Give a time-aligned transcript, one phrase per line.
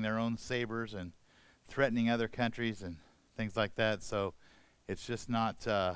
[0.00, 1.12] their own sabers and
[1.66, 2.96] threatening other countries and
[3.36, 4.02] things like that.
[4.02, 4.34] So
[4.86, 5.94] it's just not uh,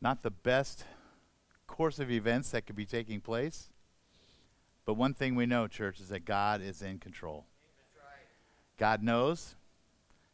[0.00, 0.84] not the best
[1.66, 3.70] course of events that could be taking place.
[4.84, 7.44] But one thing we know, church, is that God is in control.
[8.78, 9.56] God knows.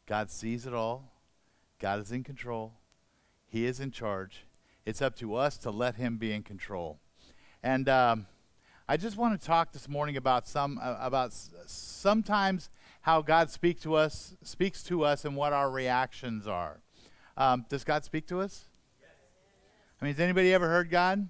[0.06, 1.10] God sees it all.
[1.78, 2.74] God is in control.
[3.46, 4.46] He is in charge.
[4.84, 6.98] It's up to us to let Him be in control.
[7.62, 8.26] And um,
[8.88, 12.68] I just want to talk this morning about some uh, about sometimes
[13.02, 16.80] how God speaks to us, speaks to us, and what our reactions are.
[17.36, 18.66] Um, does God speak to us?
[20.00, 21.29] I mean, has anybody ever heard God?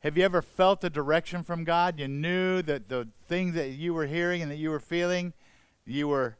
[0.00, 1.98] Have you ever felt a direction from God?
[1.98, 5.32] You knew that the things that you were hearing and that you were feeling,
[5.86, 6.36] you were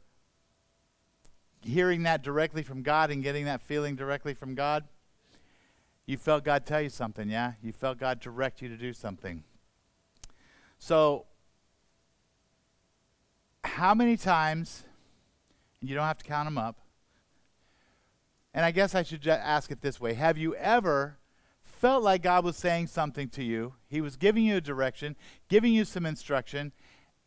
[1.61, 4.83] hearing that directly from God and getting that feeling directly from God?
[6.05, 7.53] You felt God tell you something, yeah?
[7.63, 9.43] You felt God direct you to do something.
[10.87, 11.25] So,
[13.63, 14.83] how many times,
[15.81, 16.77] and you don't have to count them up,
[18.53, 21.17] and I guess I should ask it this way Have you ever
[21.63, 23.73] felt like God was saying something to you?
[23.87, 25.15] He was giving you a direction,
[25.49, 26.71] giving you some instruction,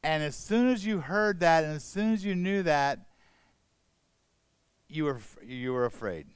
[0.04, 3.08] and as soon as you heard that and as soon as you knew that,
[4.88, 6.28] you were, you were afraid?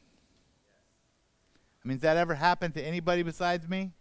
[1.85, 3.93] I mean, has that ever happened to anybody besides me?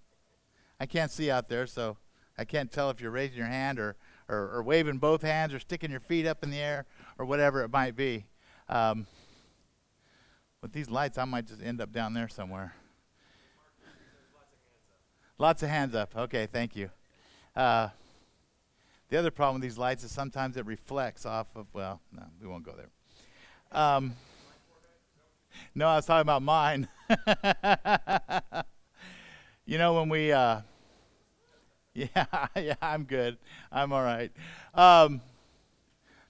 [0.79, 1.97] I can't see out there, so
[2.37, 3.95] I can't tell if you're raising your hand or,
[4.27, 6.85] or, or waving both hands or sticking your feet up in the air
[7.17, 8.25] or whatever it might be.
[8.69, 9.05] Um,
[10.61, 12.73] with these lights, I might just end up down there somewhere.
[15.37, 16.15] Lots of hands up.
[16.15, 16.91] Okay, thank you.
[17.55, 17.89] Uh,
[19.09, 22.47] the other problem with these lights is sometimes it reflects off of, well, no, we
[22.47, 22.89] won't go there.
[23.71, 24.15] Um,
[25.75, 26.87] no, I was talking about mine.
[29.65, 30.61] you know, when we, uh,
[31.93, 32.25] yeah,
[32.55, 33.37] yeah, I'm good.
[33.71, 34.31] I'm all right.
[34.73, 35.21] Um,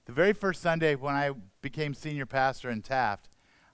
[0.06, 3.28] the very first Sunday when I became senior pastor in Taft,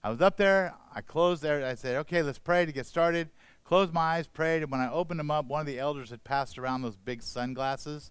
[0.05, 0.75] I was up there.
[0.95, 1.65] I closed there.
[1.65, 3.31] I said, okay, let's pray to get started.
[3.65, 6.25] Closed my eyes, prayed, and when I opened them up, one of the elders had
[6.25, 8.11] passed around those big sunglasses,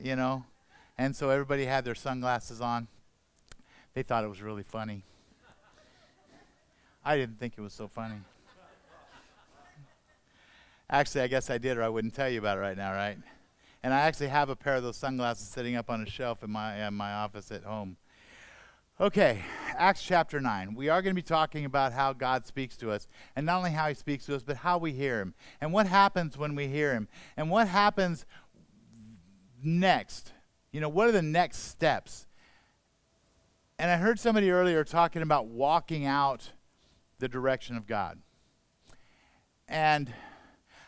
[0.00, 0.44] you know,
[0.96, 2.86] and so everybody had their sunglasses on.
[3.94, 5.02] They thought it was really funny.
[7.04, 8.16] I didn't think it was so funny.
[10.88, 13.18] Actually, I guess I did, or I wouldn't tell you about it right now, right?
[13.82, 16.50] And I actually have a pair of those sunglasses sitting up on a shelf in
[16.50, 17.96] my in my office at home.
[18.98, 19.42] Okay,
[19.76, 20.74] Acts chapter 9.
[20.74, 23.72] We are going to be talking about how God speaks to us, and not only
[23.72, 26.68] how he speaks to us, but how we hear him, and what happens when we
[26.68, 28.24] hear him, and what happens
[29.62, 30.32] next.
[30.72, 32.26] You know, what are the next steps?
[33.78, 36.52] And I heard somebody earlier talking about walking out
[37.18, 38.18] the direction of God.
[39.68, 40.12] And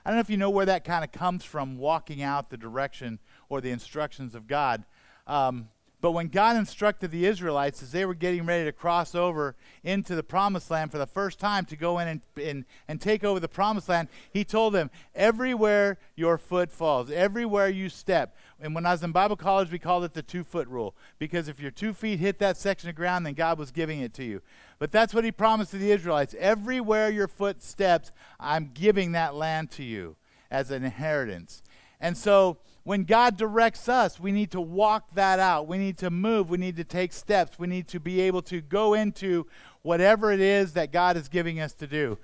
[0.08, 2.56] I don't know if you know where that kind of comes from, walking out the
[2.56, 3.18] direction
[3.50, 4.86] or the instructions of God.
[5.26, 5.68] Um,
[6.00, 10.14] but when God instructed the Israelites as they were getting ready to cross over into
[10.14, 13.40] the promised land for the first time to go in and, and, and take over
[13.40, 18.36] the promised land, He told them, everywhere your foot falls, everywhere you step.
[18.60, 20.94] And when I was in Bible college, we called it the two foot rule.
[21.18, 24.14] Because if your two feet hit that section of ground, then God was giving it
[24.14, 24.40] to you.
[24.78, 26.34] But that's what He promised to the Israelites.
[26.38, 30.14] Everywhere your foot steps, I'm giving that land to you
[30.48, 31.64] as an inheritance.
[32.00, 32.58] And so
[32.88, 35.66] when God directs us, we need to walk that out.
[35.66, 36.48] We need to move.
[36.48, 37.58] We need to take steps.
[37.58, 39.46] We need to be able to go into
[39.82, 42.16] whatever it is that God is giving us to do.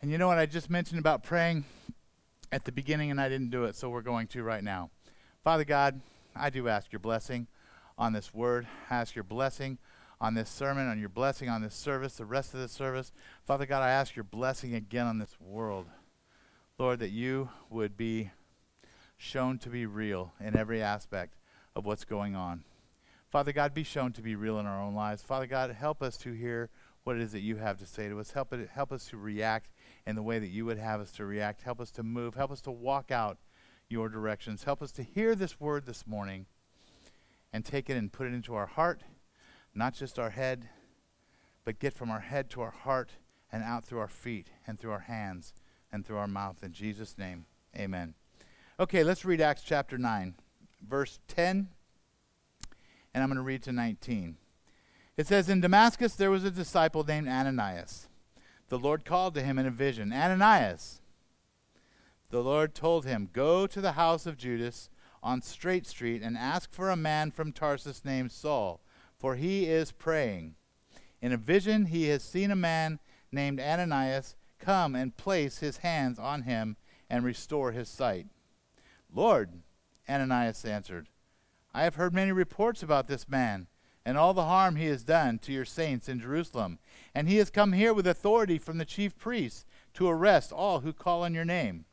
[0.00, 1.64] And you know what I just mentioned about praying
[2.52, 4.90] at the beginning, and I didn't do it, so we're going to right now.
[5.42, 6.00] Father God,
[6.36, 7.48] I do ask your blessing
[7.98, 8.68] on this word.
[8.88, 9.78] I ask your blessing
[10.20, 13.10] on this sermon, on your blessing on this service, the rest of the service.
[13.44, 15.86] Father God, I ask your blessing again on this world.
[16.78, 18.30] Lord, that you would be
[19.24, 21.38] shown to be real in every aspect
[21.74, 22.62] of what's going on.
[23.30, 25.22] Father God, be shown to be real in our own lives.
[25.22, 26.70] Father God, help us to hear
[27.02, 28.30] what it is that you have to say to us.
[28.30, 29.70] Help, it, help us to react
[30.06, 31.62] in the way that you would have us to react.
[31.62, 32.34] Help us to move.
[32.34, 33.38] Help us to walk out
[33.88, 34.64] your directions.
[34.64, 36.46] Help us to hear this word this morning
[37.52, 39.02] and take it and put it into our heart,
[39.74, 40.68] not just our head,
[41.64, 43.12] but get from our head to our heart
[43.50, 45.54] and out through our feet and through our hands
[45.90, 46.62] and through our mouth.
[46.62, 47.46] In Jesus' name,
[47.76, 48.14] amen.
[48.80, 50.34] Okay, let's read Acts chapter 9,
[50.84, 51.68] verse 10,
[53.14, 54.36] and I'm going to read to 19.
[55.16, 58.08] It says, In Damascus there was a disciple named Ananias.
[58.70, 61.00] The Lord called to him in a vision, Ananias.
[62.30, 64.90] The Lord told him, Go to the house of Judas
[65.22, 68.80] on Straight Street and ask for a man from Tarsus named Saul,
[69.16, 70.56] for he is praying.
[71.22, 72.98] In a vision he has seen a man
[73.30, 76.76] named Ananias come and place his hands on him
[77.08, 78.26] and restore his sight.
[79.14, 79.62] Lord,
[80.08, 81.08] Ananias answered,
[81.72, 83.68] I have heard many reports about this man
[84.04, 86.78] and all the harm he has done to your saints in Jerusalem.
[87.14, 89.64] And he has come here with authority from the chief priests
[89.94, 91.86] to arrest all who call on your name.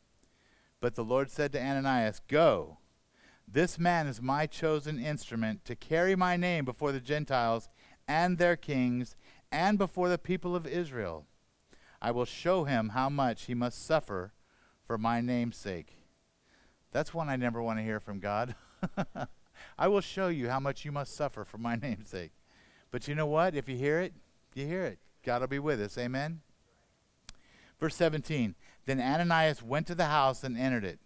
[0.82, 2.80] But the Lord said to Ananias, Go.
[3.48, 7.70] This man is my chosen instrument to carry my name before the Gentiles
[8.08, 9.16] and their kings
[9.52, 11.26] and before the people of Israel.
[12.02, 14.34] I will show him how much he must suffer
[14.84, 16.01] for my name's sake.
[16.92, 18.56] That's one I never want to hear from God.
[19.78, 22.32] I will show you how much you must suffer for my name's sake.
[22.92, 23.56] But you know what?
[23.56, 24.14] If you hear it,
[24.54, 25.00] you hear it.
[25.24, 25.98] God will be with us.
[25.98, 26.42] Amen.
[27.80, 28.56] Verse 17
[28.86, 31.00] Then Ananias went to the house and entered it.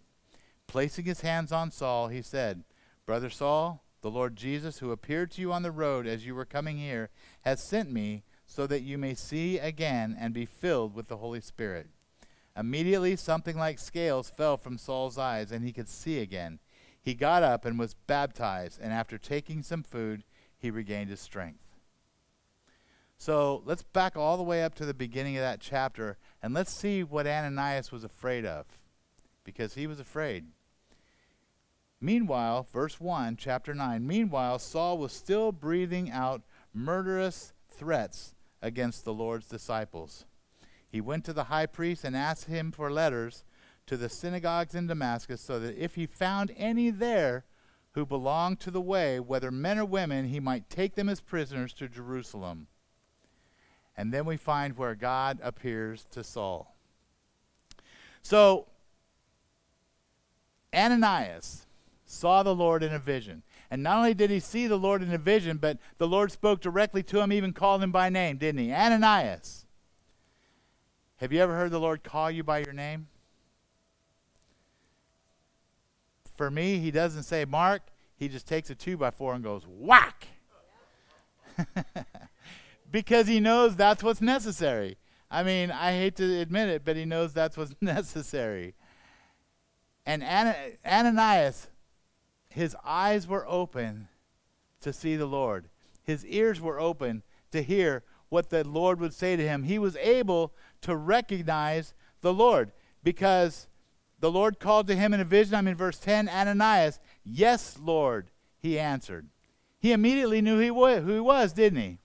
[0.66, 2.64] Placing his hands on Saul, he said,
[3.06, 6.44] Brother Saul, the Lord Jesus, who appeared to you on the road as you were
[6.44, 7.10] coming here,
[7.42, 11.40] has sent me so that you may see again and be filled with the Holy
[11.40, 11.88] Spirit.
[12.56, 16.58] Immediately, something like scales fell from Saul's eyes, and he could see again.
[17.00, 20.24] He got up and was baptized, and after taking some food,
[20.56, 21.76] he regained his strength.
[23.18, 26.72] So let's back all the way up to the beginning of that chapter, and let's
[26.72, 28.66] see what Ananias was afraid of,
[29.44, 30.46] because he was afraid.
[32.00, 36.42] Meanwhile, verse 1, chapter 9, meanwhile, Saul was still breathing out
[36.74, 40.24] murderous threats against the Lord's disciples.
[40.96, 43.44] He went to the high priest and asked him for letters
[43.84, 47.44] to the synagogues in Damascus, so that if he found any there
[47.92, 51.74] who belonged to the way, whether men or women, he might take them as prisoners
[51.74, 52.68] to Jerusalem.
[53.94, 56.74] And then we find where God appears to Saul.
[58.22, 58.66] So,
[60.74, 61.66] Ananias
[62.06, 63.42] saw the Lord in a vision.
[63.70, 66.62] And not only did he see the Lord in a vision, but the Lord spoke
[66.62, 68.72] directly to him, even called him by name, didn't he?
[68.72, 69.65] Ananias.
[71.16, 73.08] Have you ever heard the Lord call you by your name?
[76.36, 77.82] For me, he doesn't say Mark,
[78.16, 80.28] he just takes a two by four and goes whack.
[82.90, 84.98] because he knows that's what's necessary.
[85.30, 88.74] I mean, I hate to admit it, but he knows that's what's necessary.
[90.04, 90.22] And
[90.84, 91.68] Ananias,
[92.50, 94.08] his eyes were open
[94.82, 95.68] to see the Lord,
[96.02, 99.64] his ears were open to hear what the Lord would say to him.
[99.64, 100.52] He was able
[100.82, 103.68] to recognize the Lord because
[104.18, 105.54] the Lord called to him in a vision.
[105.54, 109.28] I'm in verse 10 Ananias, yes, Lord, he answered.
[109.78, 111.98] He immediately knew he who he was, didn't he?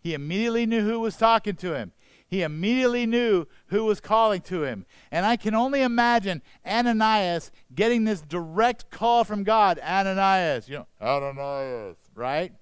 [0.00, 1.92] He immediately knew who was talking to him.
[2.26, 4.86] He immediately knew who was calling to him.
[5.10, 10.86] And I can only imagine Ananias getting this direct call from God Ananias, you know,
[11.00, 12.54] Ananias, right?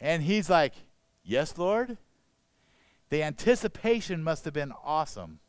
[0.00, 0.72] And he's like,
[1.22, 1.98] Yes, Lord?
[3.10, 5.40] The anticipation must have been awesome.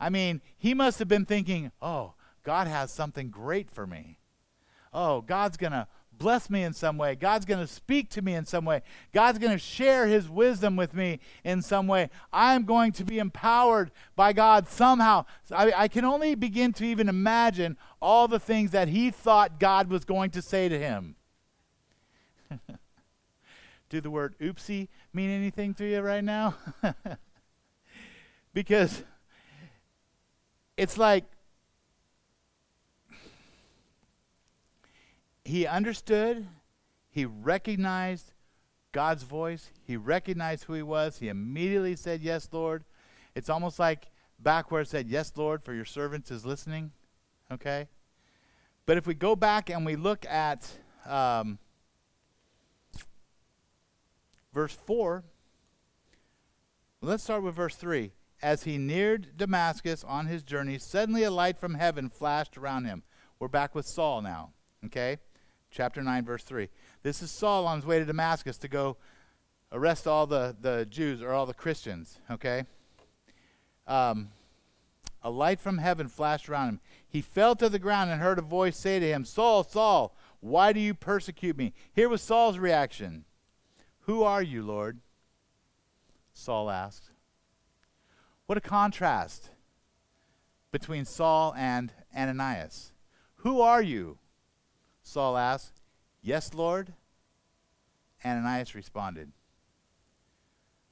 [0.00, 2.14] I mean, he must have been thinking, oh,
[2.44, 4.18] God has something great for me.
[4.92, 5.86] Oh, God's going to
[6.18, 7.14] bless me in some way.
[7.14, 8.82] God's going to speak to me in some way.
[9.12, 12.10] God's going to share his wisdom with me in some way.
[12.32, 15.26] I'm going to be empowered by God somehow.
[15.50, 19.88] I, I, can only begin to even imagine all the things that he thought God
[19.88, 21.14] was going to say to him.
[23.88, 26.54] Do the word oopsie mean anything to you right now?
[28.52, 29.02] because
[30.76, 31.24] it's like
[35.44, 36.46] he understood,
[37.10, 38.32] he recognized
[38.92, 42.84] God's voice, he recognized who he was, he immediately said, Yes, Lord.
[43.34, 46.92] It's almost like back where it said, Yes, Lord, for your servant is listening.
[47.50, 47.88] Okay?
[48.84, 50.68] But if we go back and we look at
[51.06, 51.58] um,
[54.58, 55.22] verse 4,
[57.00, 58.10] let's start with verse 3.
[58.42, 63.04] As he neared Damascus on his journey, suddenly a light from heaven flashed around him.
[63.38, 64.50] We're back with Saul now,
[64.86, 65.18] okay?
[65.70, 66.68] Chapter 9, verse 3.
[67.04, 68.96] This is Saul on his way to Damascus to go
[69.70, 72.64] arrest all the, the Jews or all the Christians, okay?
[73.86, 74.30] Um,
[75.22, 76.80] a light from heaven flashed around him.
[77.08, 80.72] He fell to the ground and heard a voice say to him, Saul, Saul, why
[80.72, 81.74] do you persecute me?
[81.92, 83.24] Here was Saul's reaction
[84.08, 85.00] Who are you, Lord?
[86.32, 87.10] Saul asked.
[88.46, 89.50] What a contrast
[90.72, 92.94] between Saul and Ananias.
[93.42, 94.16] Who are you?
[95.02, 95.82] Saul asked.
[96.22, 96.94] Yes, Lord.
[98.24, 99.32] Ananias responded.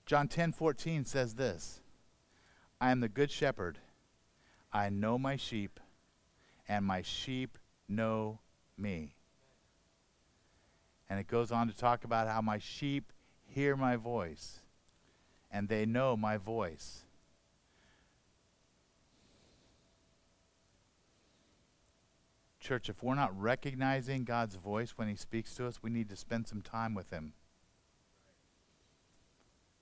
[0.04, 1.80] John 10:14 says this.
[2.82, 3.78] I am the good shepherd.
[4.74, 5.80] I know my sheep,
[6.68, 7.56] and my sheep
[7.88, 8.40] know
[8.76, 9.15] me.
[11.08, 13.12] And it goes on to talk about how my sheep
[13.46, 14.60] hear my voice,
[15.50, 17.04] and they know my voice.
[22.60, 26.16] Church, if we're not recognizing God's voice when He speaks to us, we need to
[26.16, 27.32] spend some time with Him.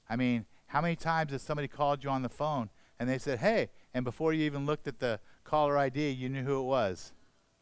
[0.08, 3.38] I mean, how many times has somebody called you on the phone and they said,
[3.38, 7.12] hey, and before you even looked at the caller ID, you knew who it was,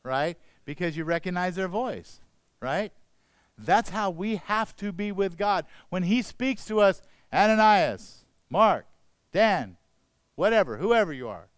[0.03, 0.37] right?
[0.65, 2.21] Because you recognize their voice,
[2.61, 2.93] right?
[3.65, 5.67] That's how we have to be with God.
[5.89, 7.03] When He speaks to us,
[7.33, 8.87] Ananias, Mark,
[9.33, 9.77] Dan,
[10.35, 11.49] whatever, whoever you are.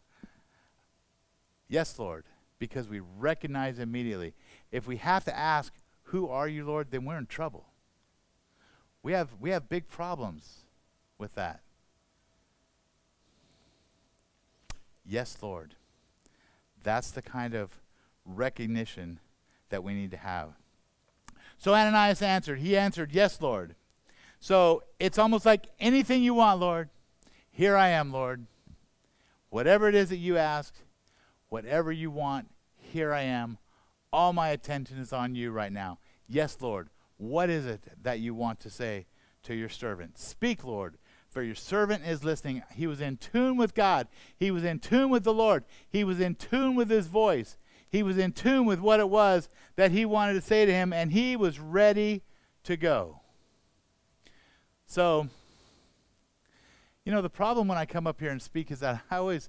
[1.69, 2.25] Yes, Lord,
[2.59, 4.35] because we recognize immediately.
[4.71, 5.73] If we have to ask,
[6.09, 6.91] Who are you, Lord?
[6.91, 7.67] then we're in trouble.
[9.03, 10.65] We have, we have big problems
[11.19, 11.61] with that.
[15.05, 15.75] Yes, Lord.
[16.83, 17.81] That's the kind of
[18.25, 19.21] recognition
[19.69, 20.55] that we need to have.
[21.65, 22.59] So Ananias answered.
[22.59, 23.75] He answered, Yes, Lord.
[24.39, 26.91] So it's almost like anything you want, Lord.
[27.51, 28.45] Here I am, Lord.
[29.49, 30.75] Whatever it is that you ask,
[31.49, 33.57] whatever you want, here I am.
[34.13, 36.01] All my attention is on you right now.
[36.29, 36.91] Yes, Lord.
[37.17, 39.07] What is it that you want to say
[39.45, 40.19] to your servant?
[40.19, 40.99] Speak, Lord,
[41.31, 42.63] for your servant is listening.
[42.75, 44.09] He was in tune with God.
[44.37, 45.65] He was in tune with the Lord.
[45.89, 47.57] He was in tune with his voice.
[47.95, 50.93] He was in tune with what it was that he wanted to say to him,
[50.93, 52.23] and he was ready
[52.65, 53.21] to go.
[54.85, 55.29] So,
[57.05, 59.49] you know, the problem when I come up here and speak is that I always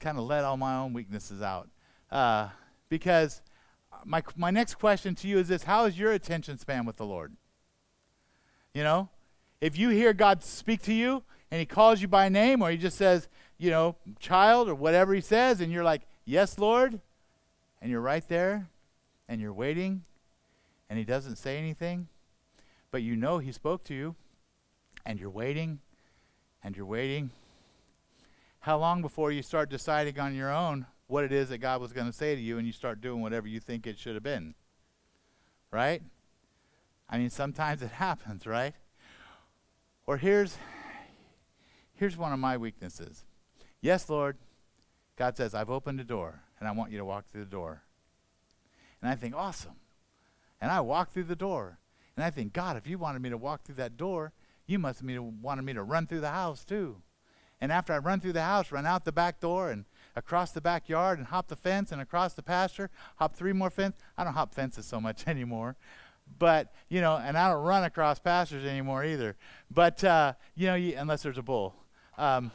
[0.00, 1.68] kind of let all my own weaknesses out.
[2.10, 2.48] Uh,
[2.88, 3.40] because
[4.04, 7.06] my, my next question to you is this How is your attention span with the
[7.06, 7.36] Lord?
[8.74, 9.10] You know,
[9.60, 12.78] if you hear God speak to you and he calls you by name or he
[12.78, 13.28] just says,
[13.58, 17.00] you know, child or whatever he says, and you're like, yes, Lord,
[17.80, 18.68] and you're right there
[19.28, 20.02] and you're waiting
[20.88, 22.08] and he doesn't say anything,
[22.90, 24.14] but you know he spoke to you
[25.04, 25.80] and you're waiting
[26.62, 27.30] and you're waiting.
[28.60, 31.92] How long before you start deciding on your own what it is that God was
[31.92, 34.22] going to say to you and you start doing whatever you think it should have
[34.22, 34.54] been?
[35.70, 36.02] Right?
[37.08, 38.74] I mean, sometimes it happens, right?
[40.06, 40.56] Or here's
[41.94, 43.24] here's one of my weaknesses.
[43.80, 44.36] Yes, Lord.
[45.16, 47.82] God says, I've opened a door and I want you to walk through the door.
[49.00, 49.76] And I think, awesome.
[50.60, 51.78] And I walk through the door.
[52.16, 54.32] And I think, God, if you wanted me to walk through that door,
[54.66, 56.96] you must have wanted me to run through the house too.
[57.60, 59.84] And after I run through the house, run out the back door and
[60.14, 64.00] across the backyard and hop the fence and across the pasture, hop three more fences.
[64.16, 65.76] I don't hop fences so much anymore
[66.38, 69.36] but you know, and I don't run across pastures anymore either.
[69.70, 71.74] But uh, you know, you, unless there's a bull.
[72.18, 72.50] Um,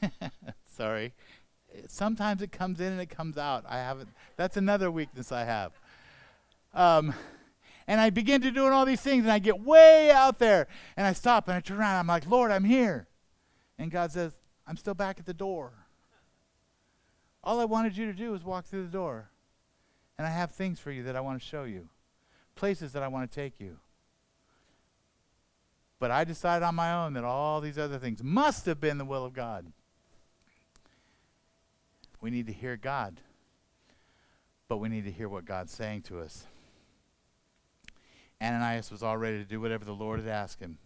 [0.78, 1.12] sorry.
[1.86, 3.64] Sometimes it comes in and it comes out.
[3.68, 4.08] I haven't.
[4.36, 5.72] That's another weakness I have.
[6.72, 7.12] Um,
[7.86, 11.06] and I begin to doing all these things, and I get way out there, and
[11.06, 11.96] I stop and I turn around.
[11.96, 13.06] I'm like, Lord, I'm here,
[13.78, 15.72] and God says, I'm still back at the door.
[17.42, 19.30] All I wanted you to do was walk through the door.
[20.18, 21.88] And I have things for you that I want to show you,
[22.56, 23.78] places that I want to take you.
[26.00, 29.04] But I decided on my own that all these other things must have been the
[29.04, 29.72] will of God.
[32.20, 33.20] We need to hear God,
[34.68, 36.46] but we need to hear what God's saying to us.
[38.42, 40.78] Ananias was all ready to do whatever the Lord had asked him.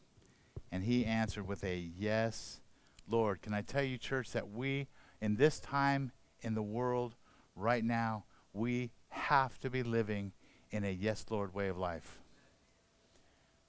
[0.70, 2.60] And he answered with a yes,
[3.08, 3.42] Lord.
[3.42, 4.88] Can I tell you, church, that we,
[5.20, 7.14] in this time in the world
[7.54, 10.32] right now, we have to be living
[10.70, 12.20] in a yes, Lord way of life.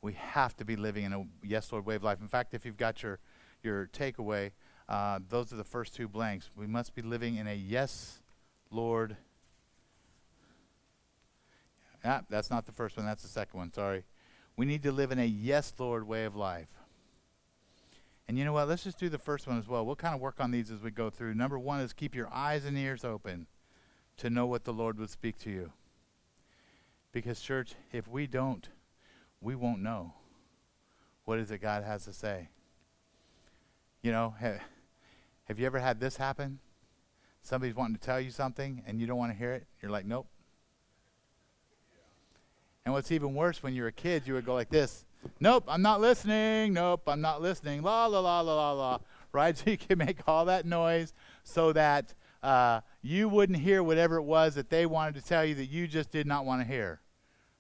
[0.01, 2.19] We have to be living in a yes, Lord way of life.
[2.21, 3.19] In fact, if you've got your,
[3.61, 4.51] your takeaway,
[4.89, 6.49] uh, those are the first two blanks.
[6.55, 8.19] We must be living in a yes,
[8.69, 9.17] Lord.
[12.05, 14.03] Ah, that's not the first one, that's the second one, sorry.
[14.57, 16.67] We need to live in a yes, Lord way of life.
[18.27, 18.67] And you know what?
[18.67, 19.85] Let's just do the first one as well.
[19.85, 21.33] We'll kind of work on these as we go through.
[21.33, 23.47] Number one is keep your eyes and ears open
[24.17, 25.71] to know what the Lord would speak to you.
[27.11, 28.69] Because, church, if we don't,
[29.41, 30.13] we won't know
[31.25, 32.49] what is it God has to say.
[34.01, 34.33] You know,
[35.45, 36.59] have, you ever had this happen?
[37.41, 39.67] Somebody's wanting to tell you something and you don't want to hear it.
[39.81, 40.27] You're like, nope.
[42.85, 45.05] And what's even worse, when you're a kid, you would go like this
[45.39, 46.73] Nope, I'm not listening.
[46.73, 47.81] Nope, I'm not listening.
[47.81, 48.97] La, la, la, la, la, la.
[49.31, 49.57] Right?
[49.57, 51.11] So you can make all that noise
[51.43, 55.55] so that uh, you wouldn't hear whatever it was that they wanted to tell you
[55.55, 57.01] that you just did not want to hear,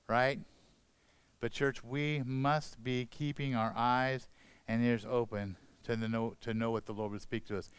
[0.07, 0.39] right?
[1.39, 4.27] But, church, we must be keeping our eyes
[4.67, 7.69] and ears open to, know, to know what the Lord would speak to us.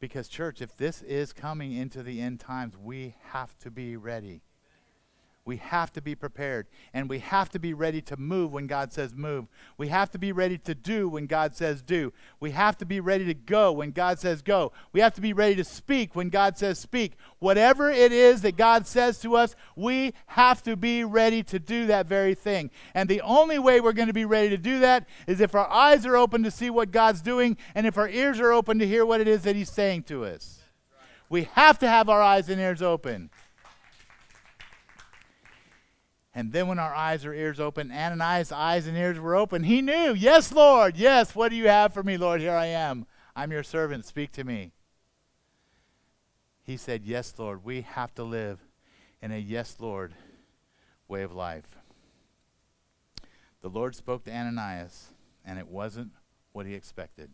[0.00, 4.42] Because, church, if this is coming into the end times, we have to be ready.
[5.44, 6.68] We have to be prepared.
[6.94, 9.46] And we have to be ready to move when God says move.
[9.76, 12.12] We have to be ready to do when God says do.
[12.38, 14.70] We have to be ready to go when God says go.
[14.92, 17.14] We have to be ready to speak when God says speak.
[17.40, 21.86] Whatever it is that God says to us, we have to be ready to do
[21.86, 22.70] that very thing.
[22.94, 25.68] And the only way we're going to be ready to do that is if our
[25.68, 28.86] eyes are open to see what God's doing and if our ears are open to
[28.86, 30.60] hear what it is that He's saying to us.
[31.28, 33.30] We have to have our eyes and ears open.
[36.34, 39.64] And then when our eyes or ears open, Ananias' eyes and ears were open.
[39.64, 42.40] He knew, yes, Lord, yes, what do you have for me, Lord?
[42.40, 43.06] Here I am.
[43.36, 44.06] I'm your servant.
[44.06, 44.72] Speak to me.
[46.62, 48.60] He said, Yes, Lord, we have to live
[49.20, 50.14] in a yes, Lord
[51.08, 51.76] way of life.
[53.62, 55.12] The Lord spoke to Ananias,
[55.44, 56.12] and it wasn't
[56.52, 57.30] what he expected.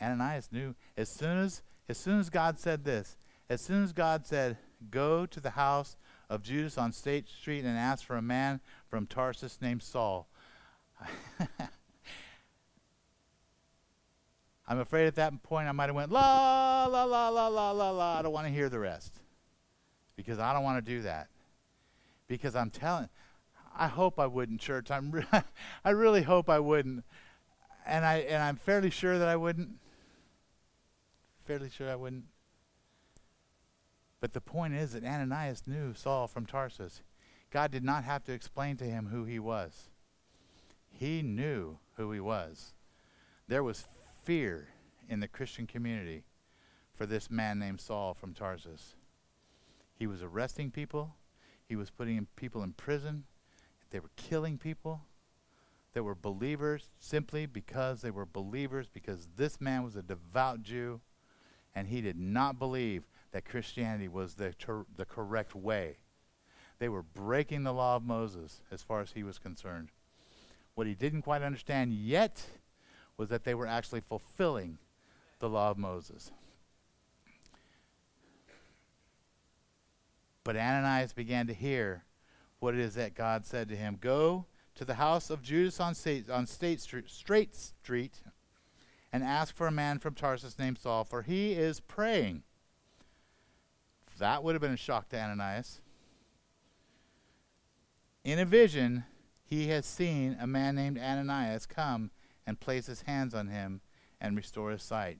[0.00, 3.16] Ananias knew as soon as as soon as God said this,
[3.48, 4.58] as soon as God said,
[4.90, 5.96] "Go to the house
[6.28, 10.28] of Judas on State Street and asked for a man from Tarsus named Saul.
[14.68, 17.90] I'm afraid at that point I might have went la la la la la la
[17.90, 18.18] la.
[18.18, 19.20] I don't want to hear the rest
[20.16, 21.28] because I don't want to do that.
[22.26, 23.08] Because I'm telling,
[23.76, 24.90] I hope I wouldn't, church.
[24.90, 25.26] I'm, re-
[25.84, 27.04] I really hope I wouldn't,
[27.86, 29.78] and I and I'm fairly sure that I wouldn't.
[31.44, 32.24] Fairly sure I wouldn't.
[34.20, 37.02] But the point is that Ananias knew Saul from Tarsus.
[37.50, 39.90] God did not have to explain to him who he was.
[40.88, 42.74] He knew who he was.
[43.48, 43.84] There was
[44.24, 44.68] fear
[45.08, 46.24] in the Christian community
[46.92, 48.96] for this man named Saul from Tarsus.
[49.94, 51.14] He was arresting people,
[51.68, 53.24] he was putting people in prison,
[53.90, 55.02] they were killing people
[55.92, 61.00] that were believers simply because they were believers, because this man was a devout Jew
[61.74, 63.06] and he did not believe
[63.36, 65.98] that Christianity was the, ter- the correct way.
[66.78, 69.90] They were breaking the law of Moses as far as he was concerned.
[70.74, 72.46] What he didn't quite understand yet
[73.18, 74.78] was that they were actually fulfilling
[75.38, 76.30] the law of Moses.
[80.42, 82.04] But Ananias began to hear
[82.58, 84.46] what it is that God said to him Go
[84.76, 88.22] to the house of Judas on State, on State Street, Straight Street
[89.12, 92.44] and ask for a man from Tarsus named Saul, for he is praying.
[94.18, 95.80] That would have been a shock to Ananias.
[98.24, 99.04] In a vision,
[99.44, 102.10] he has seen a man named Ananias come
[102.46, 103.80] and place his hands on him
[104.20, 105.18] and restore his sight.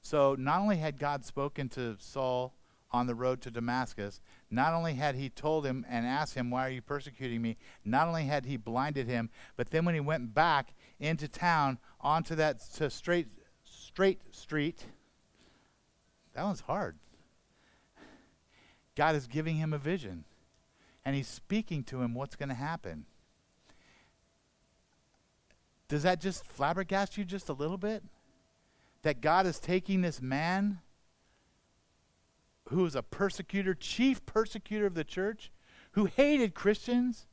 [0.00, 2.54] So, not only had God spoken to Saul
[2.92, 6.66] on the road to Damascus, not only had he told him and asked him, Why
[6.66, 7.56] are you persecuting me?
[7.84, 12.34] Not only had he blinded him, but then when he went back into town onto
[12.36, 13.28] that to straight,
[13.64, 14.86] straight street,
[16.34, 16.96] that one's hard.
[18.96, 20.24] God is giving him a vision,
[21.04, 23.06] and he's speaking to him what's going to happen.
[25.88, 28.02] Does that just flabbergast you just a little bit?
[29.02, 30.78] That God is taking this man
[32.68, 35.50] who is a persecutor, chief persecutor of the church,
[35.92, 37.26] who hated Christians,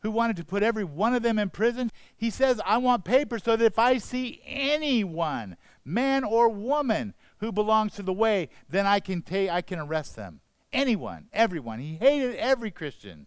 [0.00, 1.90] who wanted to put every one of them in prison.
[2.16, 7.52] He says, I want papers so that if I see anyone, man or woman, who
[7.52, 10.40] belongs to the way, then I can take I can arrest them.
[10.72, 11.78] Anyone, everyone.
[11.80, 13.26] He hated every Christian.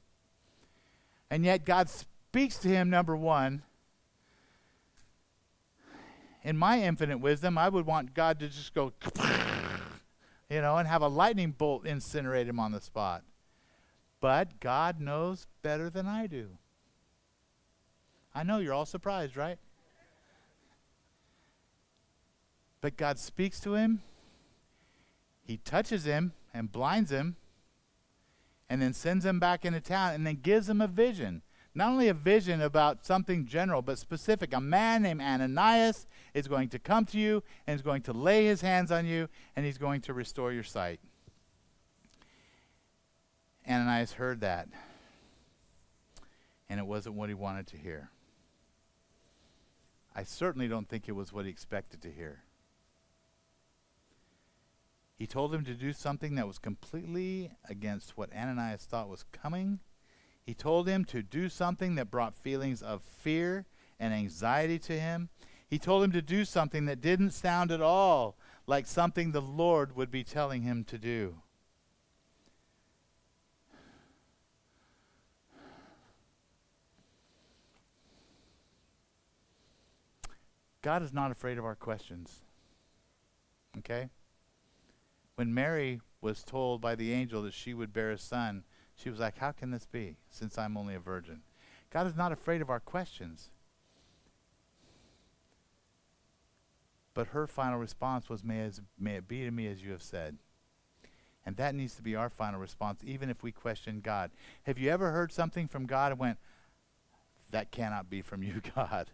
[1.29, 3.61] And yet God speaks to him, number one.
[6.43, 8.93] In my infinite wisdom, I would want God to just go,
[10.49, 13.23] you know, and have a lightning bolt incinerate him on the spot.
[14.19, 16.49] But God knows better than I do.
[18.33, 19.57] I know you're all surprised, right?
[22.81, 24.01] But God speaks to him,
[25.43, 27.35] he touches him and blinds him,
[28.69, 31.41] and then sends him back into town, and then gives him a vision.
[31.75, 34.53] Not only a vision about something general, but specific.
[34.53, 38.45] A man named Ananias is going to come to you and is going to lay
[38.45, 41.01] his hands on you, and he's going to restore your sight.
[43.69, 44.69] Ananias heard that,
[46.69, 48.09] and it wasn't what he wanted to hear.
[50.15, 52.44] I certainly don't think it was what he expected to hear.
[55.17, 59.79] He told him to do something that was completely against what Ananias thought was coming.
[60.45, 63.65] He told him to do something that brought feelings of fear
[63.99, 65.29] and anxiety to him.
[65.67, 68.35] He told him to do something that didn't sound at all
[68.67, 71.37] like something the Lord would be telling him to do.
[80.81, 82.43] God is not afraid of our questions.
[83.79, 84.09] Okay?
[85.35, 88.63] When Mary was told by the angel that she would bear a son,
[88.95, 91.41] She was like, How can this be, since I'm only a virgin?
[91.91, 93.49] God is not afraid of our questions.
[97.13, 100.03] But her final response was, may, as, may it be to me as you have
[100.03, 100.37] said.
[101.45, 104.31] And that needs to be our final response, even if we question God.
[104.63, 106.39] Have you ever heard something from God and went,
[107.51, 109.11] That cannot be from you, God?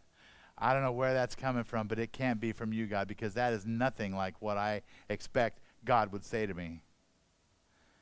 [0.58, 3.34] I don't know where that's coming from, but it can't be from you, God, because
[3.34, 6.82] that is nothing like what I expect God would say to me.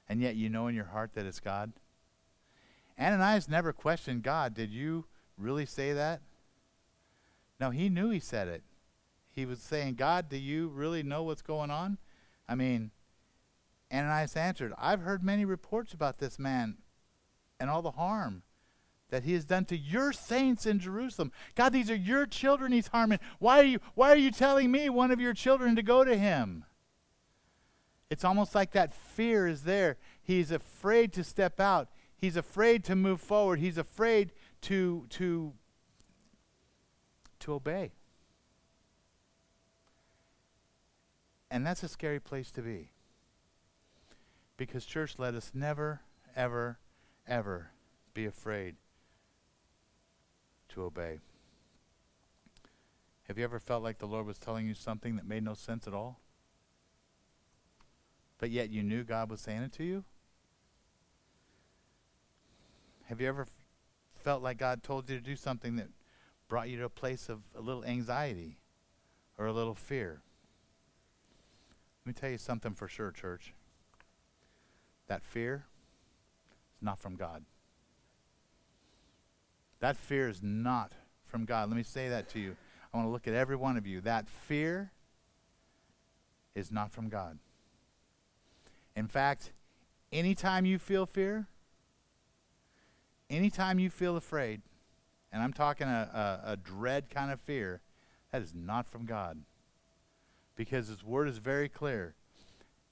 [0.07, 1.71] And yet you know in your heart that it's God.
[2.99, 4.53] Ananias never questioned God.
[4.53, 5.05] Did you
[5.37, 6.21] really say that?
[7.59, 8.63] No, he knew he said it.
[9.31, 11.97] He was saying, God, do you really know what's going on?
[12.47, 12.91] I mean,
[13.93, 16.77] Ananias answered, I've heard many reports about this man
[17.59, 18.43] and all the harm
[19.09, 21.31] that he has done to your saints in Jerusalem.
[21.55, 23.19] God, these are your children he's harming.
[23.39, 26.17] Why are you why are you telling me one of your children to go to
[26.17, 26.65] him?
[28.09, 29.97] It's almost like that fear is there.
[30.21, 31.89] He's afraid to step out.
[32.17, 33.59] He's afraid to move forward.
[33.59, 35.53] He's afraid to to
[37.39, 37.91] to obey.
[41.51, 42.91] And that's a scary place to be.
[44.57, 46.01] Because church let us never
[46.35, 46.79] ever
[47.27, 47.71] ever
[48.13, 48.75] be afraid
[50.69, 51.19] to obey.
[53.23, 55.87] Have you ever felt like the Lord was telling you something that made no sense
[55.87, 56.19] at all?
[58.39, 60.05] But yet you knew God was saying it to you?
[63.05, 63.45] Have you ever
[64.13, 65.89] felt like God told you to do something that
[66.47, 68.57] brought you to a place of a little anxiety
[69.37, 70.21] or a little fear?
[72.05, 73.53] Let me tell you something for sure, church.
[75.07, 75.65] That fear
[76.75, 77.43] is not from God.
[79.79, 80.93] That fear is not
[81.25, 81.69] from God.
[81.69, 82.55] Let me say that to you.
[82.93, 84.01] I want to look at every one of you.
[84.01, 84.91] That fear
[86.55, 87.39] is not from God.
[88.99, 89.53] In fact,
[90.11, 91.47] anytime you feel fear,
[93.29, 94.61] anytime you feel afraid,
[95.31, 97.79] and I'm talking a, a, a, dread kind of fear,
[98.33, 99.39] that is not from God.
[100.57, 102.15] Because His Word is very clear.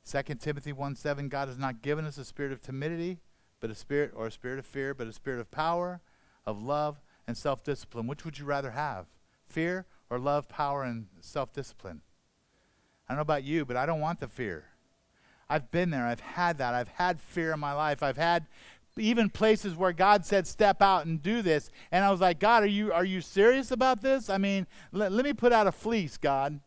[0.09, 3.19] 2 Timothy 1 7, God has not given us a spirit of timidity,
[3.59, 5.99] but a spirit, or a spirit of fear, but a spirit of power,
[6.45, 8.07] of love and self discipline.
[8.07, 9.07] Which would you rather have?
[9.45, 11.99] Fear or love, power, and self discipline?
[13.09, 14.67] I don't know about you, but I don't want the fear.
[15.49, 16.05] I've been there.
[16.05, 16.73] I've had that.
[16.73, 18.03] I've had fear in my life.
[18.03, 18.47] I've had
[18.97, 22.63] even places where God said, "Step out and do this," and I was like, "God,
[22.63, 24.29] are you are you serious about this?
[24.29, 26.59] I mean, let, let me put out a fleece, God.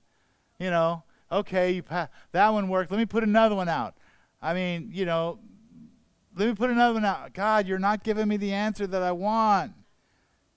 [0.58, 2.90] You know, okay, pa- that one worked.
[2.90, 3.94] Let me put another one out.
[4.40, 5.38] I mean, you know,
[6.36, 7.32] let me put another one out.
[7.34, 9.72] God, you're not giving me the answer that I want.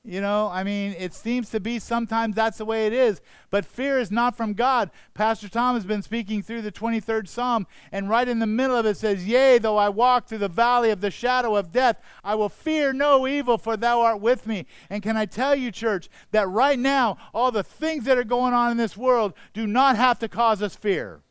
[0.05, 3.21] You know, I mean, it seems to be sometimes that's the way it is.
[3.49, 4.91] But fear is not from God.
[5.13, 8.85] Pastor Tom has been speaking through the 23rd Psalm, and right in the middle of
[8.85, 12.35] it says, Yea, though I walk through the valley of the shadow of death, I
[12.35, 14.65] will fear no evil, for thou art with me.
[14.89, 18.53] And can I tell you, church, that right now, all the things that are going
[18.53, 21.21] on in this world do not have to cause us fear.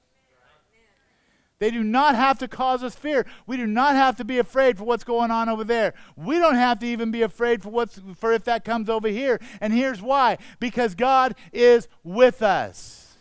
[1.62, 3.24] They do not have to cause us fear.
[3.46, 5.94] We do not have to be afraid for what's going on over there.
[6.16, 9.40] We don't have to even be afraid for what's for if that comes over here.
[9.60, 10.38] And here's why.
[10.58, 13.16] Because God is with us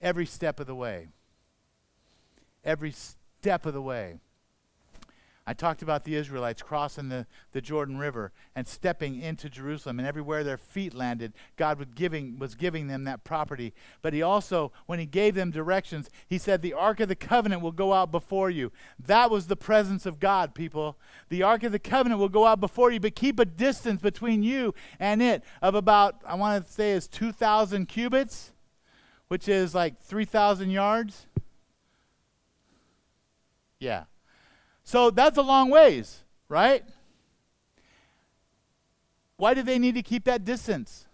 [0.00, 1.08] every step of the way.
[2.64, 4.20] Every step of the way.
[5.50, 10.06] I talked about the Israelites crossing the, the Jordan River and stepping into Jerusalem, and
[10.06, 13.74] everywhere their feet landed, God was giving, was giving them that property.
[14.00, 17.62] But He also, when He gave them directions, He said, The Ark of the Covenant
[17.62, 18.70] will go out before you.
[19.04, 20.96] That was the presence of God, people.
[21.30, 24.44] The Ark of the Covenant will go out before you, but keep a distance between
[24.44, 28.52] you and it of about, I want to say, is 2,000 cubits,
[29.26, 31.26] which is like 3,000 yards.
[33.80, 34.04] Yeah.
[34.90, 36.82] So that's a long ways, right?
[39.36, 41.06] Why do they need to keep that distance?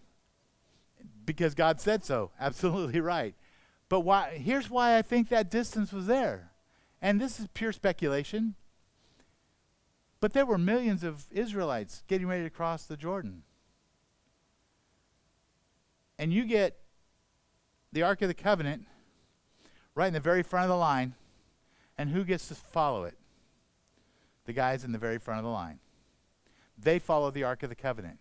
[1.26, 2.30] Because God said so.
[2.40, 3.34] Absolutely right.
[3.90, 6.52] But why here's why I think that distance was there.
[7.02, 8.54] And this is pure speculation.
[10.20, 13.42] But there were millions of Israelites getting ready to cross the Jordan.
[16.18, 16.78] And you get
[17.92, 18.86] the Ark of the Covenant
[19.94, 21.12] right in the very front of the line,
[21.98, 23.18] and who gets to follow it?
[24.46, 25.80] The guys in the very front of the line.
[26.78, 28.18] They follow the Ark of the Covenant.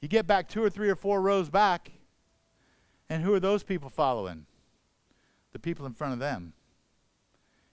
[0.00, 1.92] You get back two or three or four rows back,
[3.08, 4.46] and who are those people following?
[5.52, 6.52] The people in front of them.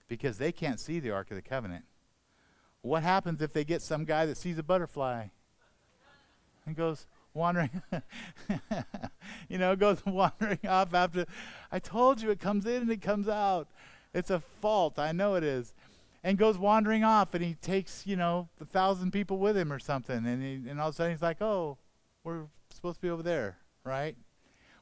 [0.08, 1.84] Because they can't see the Ark of the Covenant.
[2.82, 5.28] What happens if they get some guy that sees a butterfly
[6.64, 7.82] and goes wandering,
[9.48, 11.26] you know, goes wandering off after?
[11.72, 13.68] I told you it comes in and it comes out.
[14.14, 14.98] It's a fault.
[14.98, 15.74] I know it is.
[16.26, 19.78] And goes wandering off and he takes, you know, a thousand people with him or
[19.78, 20.26] something.
[20.26, 21.78] And, he, and all of a sudden he's like, oh,
[22.24, 24.16] we're supposed to be over there, right?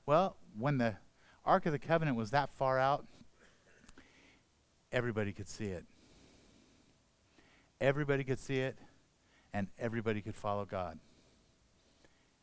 [0.06, 0.96] Well, when the
[1.44, 3.06] Ark of the Covenant was that far out,
[4.90, 5.84] everybody could see it.
[7.78, 8.78] Everybody could see it,
[9.52, 10.98] and everybody could follow God.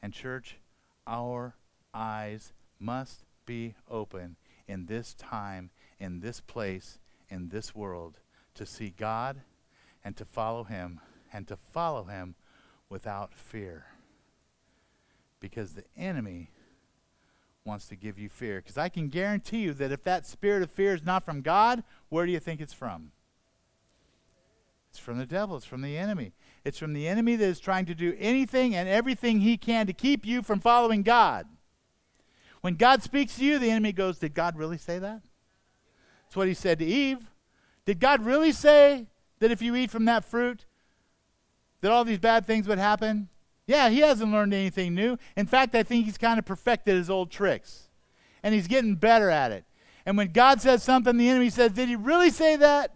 [0.03, 0.57] And, church,
[1.07, 1.55] our
[1.91, 4.35] eyes must be open
[4.67, 6.99] in this time, in this place,
[7.31, 8.19] in this world
[8.55, 9.41] to see God
[10.03, 10.99] and to follow Him
[11.33, 12.35] and to follow Him
[12.89, 13.85] without fear.
[15.39, 16.51] Because the enemy
[17.65, 18.57] wants to give you fear.
[18.61, 21.83] Because I can guarantee you that if that spirit of fear is not from God,
[22.09, 23.11] where do you think it's from?
[24.89, 26.33] It's from the devil, it's from the enemy.
[26.65, 29.93] It's from the enemy that is trying to do anything and everything he can to
[29.93, 31.47] keep you from following God.
[32.59, 35.21] When God speaks to you, the enemy goes, Did God really say that?
[36.23, 37.19] That's what he said to Eve.
[37.85, 39.07] Did God really say
[39.39, 40.65] that if you eat from that fruit,
[41.81, 43.29] that all these bad things would happen?
[43.65, 45.17] Yeah, he hasn't learned anything new.
[45.35, 47.89] In fact, I think he's kind of perfected his old tricks.
[48.43, 49.65] And he's getting better at it.
[50.05, 52.95] And when God says something, the enemy says, Did he really say that?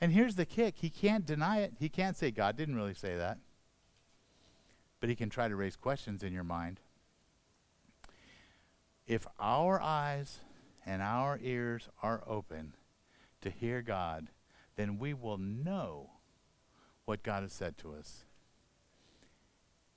[0.00, 1.74] And here's the kick he can't deny it.
[1.78, 3.38] He can't say, God didn't really say that.
[4.98, 6.80] But he can try to raise questions in your mind.
[9.06, 10.40] If our eyes
[10.84, 12.74] and our ears are open
[13.42, 14.28] to hear God,
[14.76, 16.10] then we will know
[17.04, 18.24] what God has said to us.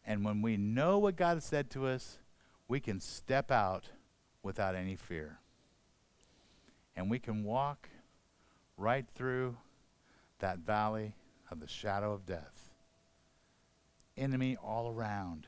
[0.06, 2.20] And when we know what God has said to us,
[2.68, 3.90] we can step out
[4.44, 5.40] without any fear.
[6.96, 7.90] And we can walk
[8.78, 9.58] right through
[10.40, 11.16] that valley
[11.50, 12.70] of the shadow of death.
[14.18, 15.48] Enemy all around,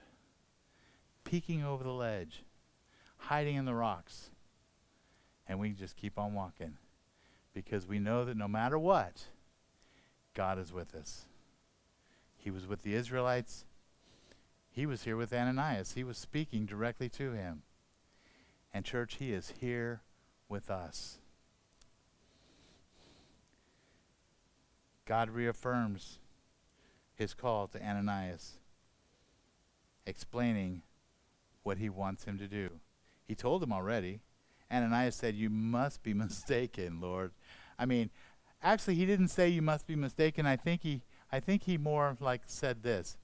[1.24, 2.44] peeking over the ledge,
[3.18, 4.32] hiding in the rocks.
[5.48, 6.78] And we just keep on walking
[7.64, 9.26] because we know that no matter what,
[10.36, 11.26] God is with us.
[12.38, 13.66] He was with the Israelites.
[14.70, 15.94] He was here with Ananias.
[15.94, 17.64] He was speaking directly to him.
[18.72, 20.02] And, church, He is here
[20.48, 21.18] with us.
[25.08, 26.20] God reaffirms
[27.16, 28.60] His call to Ananias,
[30.06, 30.84] explaining
[31.64, 32.70] what He wants him to do.
[33.28, 34.20] He told him already.
[34.72, 37.32] Ananias said, You must be mistaken, Lord.
[37.80, 38.10] I mean,
[38.62, 40.46] actually, he didn't say you must be mistaken.
[40.46, 43.18] I think he, I think he more like said this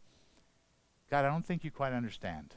[1.09, 2.55] God, I don't think you quite understand.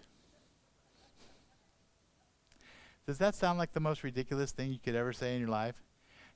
[3.06, 5.76] Does that sound like the most ridiculous thing you could ever say in your life?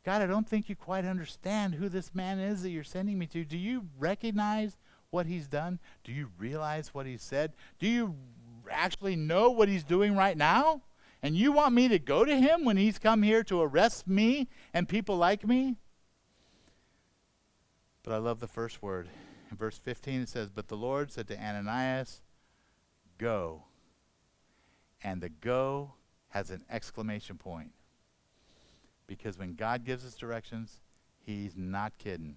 [0.05, 3.27] God, I don't think you quite understand who this man is that you're sending me
[3.29, 3.45] to.
[3.45, 4.77] Do you recognize
[5.11, 5.79] what he's done?
[6.05, 7.53] Do you realize what he said?
[7.79, 8.15] Do you
[8.71, 10.83] actually know what he's doing right now?
[11.23, 14.49] And you want me to go to him when he's come here to arrest me
[14.73, 15.77] and people like me?
[18.03, 19.09] But I love the first word.
[19.51, 22.23] In verse 15 it says, But the Lord said to Ananias,
[23.19, 23.65] Go.
[25.03, 25.95] And the go
[26.29, 27.73] has an exclamation point.
[29.07, 30.81] Because when God gives us directions,
[31.19, 32.37] he's not kidding.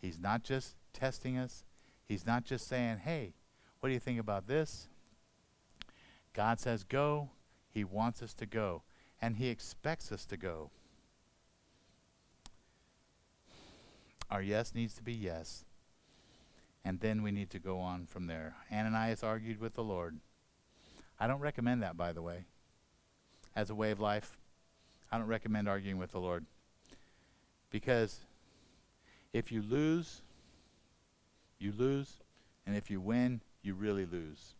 [0.00, 1.64] He's not just testing us.
[2.06, 3.34] He's not just saying, hey,
[3.80, 4.88] what do you think about this?
[6.36, 7.30] God says go.
[7.70, 8.82] He wants us to go.
[9.22, 10.70] And He expects us to go.
[14.30, 15.64] Our yes needs to be yes.
[16.84, 18.54] And then we need to go on from there.
[18.70, 20.18] Ananias argued with the Lord.
[21.18, 22.44] I don't recommend that, by the way,
[23.56, 24.36] as a way of life.
[25.10, 26.44] I don't recommend arguing with the Lord.
[27.70, 28.20] Because
[29.32, 30.20] if you lose,
[31.58, 32.18] you lose.
[32.66, 34.54] And if you win, you really lose.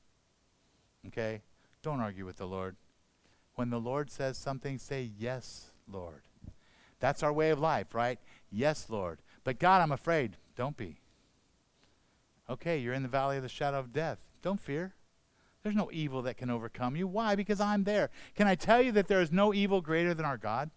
[1.08, 1.42] Okay?
[1.86, 2.74] Don't argue with the Lord.
[3.54, 6.22] When the Lord says something, say, Yes, Lord.
[6.98, 8.18] That's our way of life, right?
[8.50, 9.20] Yes, Lord.
[9.44, 10.36] But God, I'm afraid.
[10.56, 10.98] Don't be.
[12.50, 14.18] Okay, you're in the valley of the shadow of death.
[14.42, 14.94] Don't fear.
[15.62, 17.06] There's no evil that can overcome you.
[17.06, 17.36] Why?
[17.36, 18.10] Because I'm there.
[18.34, 20.70] Can I tell you that there is no evil greater than our God?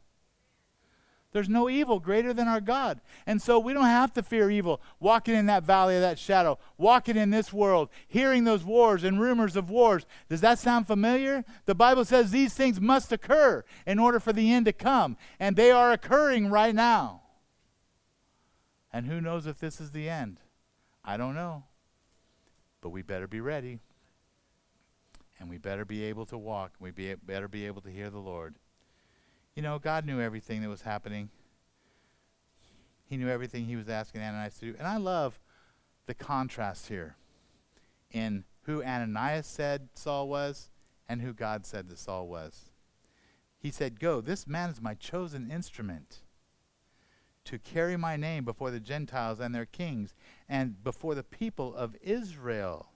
[1.32, 3.02] There's no evil greater than our God.
[3.28, 4.82] And so we don't have to fear evil.
[5.00, 9.22] Walking in that valley of that shadow, walking in this world, hearing those wars and
[9.22, 10.08] rumors of wars.
[10.28, 11.46] Does that sound familiar?
[11.66, 15.18] The Bible says these things must occur in order for the end to come.
[15.40, 17.22] And they are occurring right now.
[18.92, 20.40] And who knows if this is the end?
[21.06, 21.66] I don't know.
[22.82, 23.78] But we better be ready.
[25.40, 26.74] And we better be able to walk.
[26.80, 28.56] We be, better be able to hear the Lord.
[29.60, 31.32] You know, God knew everything that was happening.
[33.04, 34.76] He knew everything he was asking Ananias to do.
[34.80, 35.38] And I love
[36.06, 37.18] the contrast here
[38.10, 40.70] in who Ananias said Saul was
[41.10, 42.70] and who God said that Saul was.
[43.58, 46.20] He said, Go, this man is my chosen instrument
[47.44, 50.16] to carry my name before the Gentiles and their kings
[50.48, 52.92] and before the people of Israel.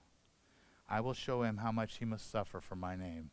[0.88, 3.32] I will show him how much he must suffer for my name.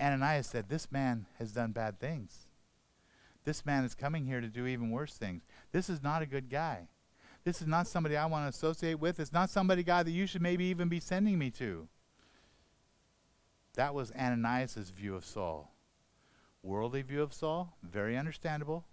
[0.00, 2.46] Ananias said, This man has done bad things.
[3.44, 5.42] This man is coming here to do even worse things.
[5.72, 6.88] This is not a good guy.
[7.44, 9.18] This is not somebody I want to associate with.
[9.18, 11.88] It's not somebody, God, that you should maybe even be sending me to.
[13.74, 15.72] That was Ananias' view of Saul.
[16.62, 18.84] Worldly view of Saul, very understandable.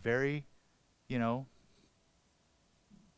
[0.00, 0.44] Very,
[1.08, 1.46] you know,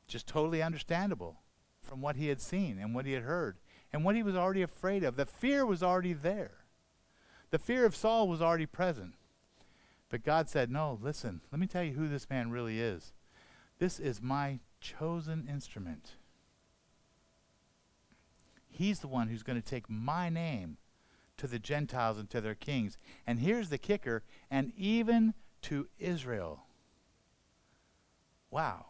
[0.06, 1.40] just totally understandable
[1.82, 3.58] from what he had seen and what he had heard
[3.92, 5.16] and what he was already afraid of.
[5.16, 6.52] The fear was already there.
[7.50, 9.14] The fear of Saul was already present.
[10.10, 13.12] But God said, No, listen, let me tell you who this man really is.
[13.78, 16.12] This is my chosen instrument.
[18.68, 20.76] He's the one who's going to take my name
[21.36, 22.98] to the Gentiles and to their kings.
[23.26, 26.64] And here's the kicker and even to Israel.
[28.50, 28.86] Wow.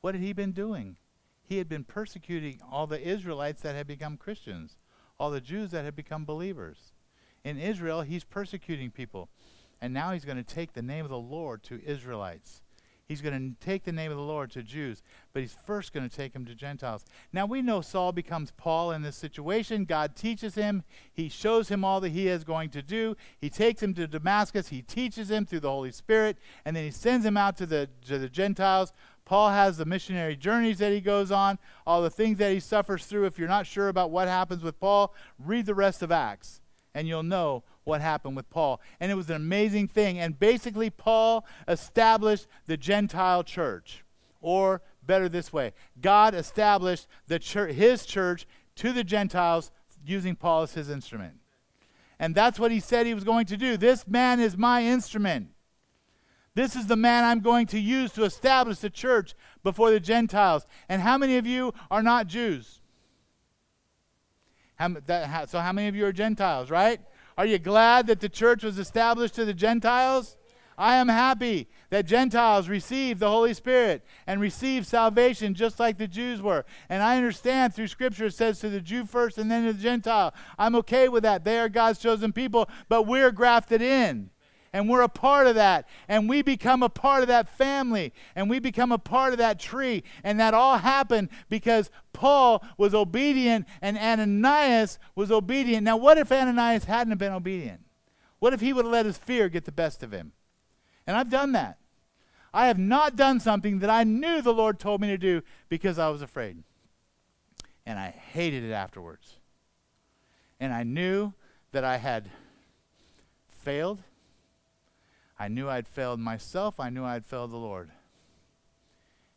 [0.00, 0.96] What had he been doing?
[1.50, 4.76] He had been persecuting all the Israelites that had become Christians,
[5.18, 6.92] all the Jews that had become believers.
[7.42, 9.30] In Israel, he's persecuting people.
[9.80, 12.62] And now he's going to take the name of the Lord to Israelites.
[13.10, 16.08] He's going to take the name of the Lord to Jews, but he's first going
[16.08, 17.04] to take him to Gentiles.
[17.32, 19.84] Now we know Saul becomes Paul in this situation.
[19.84, 23.16] God teaches him, he shows him all that he is going to do.
[23.40, 26.92] He takes him to Damascus, he teaches him through the Holy Spirit, and then he
[26.92, 28.92] sends him out to the, to the Gentiles.
[29.24, 33.06] Paul has the missionary journeys that he goes on, all the things that he suffers
[33.06, 33.26] through.
[33.26, 36.60] If you're not sure about what happens with Paul, read the rest of Acts,
[36.94, 38.80] and you'll know what happened with Paul.
[39.00, 40.18] And it was an amazing thing.
[40.18, 44.04] And basically, Paul established the Gentile church.
[44.42, 49.70] Or better this way God established the church, his church to the Gentiles
[50.04, 51.34] using Paul as his instrument.
[52.18, 53.76] And that's what he said he was going to do.
[53.76, 55.48] This man is my instrument.
[56.54, 60.66] This is the man I'm going to use to establish the church before the Gentiles.
[60.88, 62.80] And how many of you are not Jews?
[64.74, 67.00] How, that, so, how many of you are Gentiles, right?
[67.40, 70.36] Are you glad that the church was established to the Gentiles?
[70.76, 76.06] I am happy that Gentiles receive the Holy Spirit and receive salvation just like the
[76.06, 76.66] Jews were.
[76.90, 79.82] And I understand through Scripture it says to the Jew first and then to the
[79.82, 80.34] Gentile.
[80.58, 81.44] I'm okay with that.
[81.44, 84.28] They are God's chosen people, but we're grafted in
[84.72, 85.88] and we're a part of that.
[86.08, 89.58] And we become a part of that family, and we become a part of that
[89.58, 90.04] tree.
[90.22, 95.84] And that all happened because Paul was obedient and Ananias was obedient.
[95.84, 97.80] Now, what if Ananias hadn't been obedient?
[98.38, 100.32] What if he would have let his fear get the best of him?
[101.06, 101.78] And I've done that.
[102.52, 105.98] I have not done something that I knew the Lord told me to do because
[105.98, 106.62] I was afraid.
[107.86, 109.36] And I hated it afterwards.
[110.58, 111.32] And I knew
[111.72, 112.30] that I had
[113.48, 114.02] failed
[115.40, 116.78] I knew I'd failed myself.
[116.78, 117.90] I knew I'd failed the Lord.